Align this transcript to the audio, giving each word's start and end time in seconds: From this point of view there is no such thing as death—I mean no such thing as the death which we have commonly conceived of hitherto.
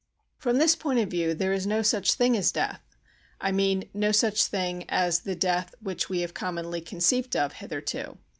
From 0.39 0.57
this 0.57 0.75
point 0.75 0.97
of 0.97 1.11
view 1.11 1.35
there 1.35 1.53
is 1.53 1.67
no 1.67 1.83
such 1.83 2.15
thing 2.15 2.35
as 2.35 2.51
death—I 2.51 3.51
mean 3.51 3.87
no 3.93 4.11
such 4.11 4.45
thing 4.45 4.83
as 4.89 5.19
the 5.19 5.35
death 5.35 5.75
which 5.79 6.09
we 6.09 6.21
have 6.21 6.33
commonly 6.33 6.81
conceived 6.81 7.35
of 7.35 7.53
hitherto. 7.53 8.17